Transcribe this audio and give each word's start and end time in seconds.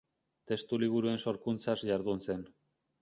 Testu 0.51 0.79
liburuen 0.83 1.21
sorkuntzan 1.27 1.85
jardun 1.93 2.25
zen. 2.29 2.43